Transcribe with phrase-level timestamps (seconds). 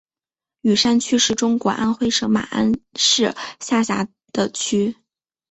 [0.61, 4.97] 雨山区是中国安徽省马鞍山市下辖的区。